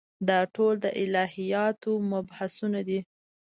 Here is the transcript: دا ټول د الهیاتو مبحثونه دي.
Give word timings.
دا 0.29 0.39
ټول 0.55 0.73
د 0.83 0.85
الهیاتو 1.03 1.91
مبحثونه 2.11 2.79
دي. 2.87 2.99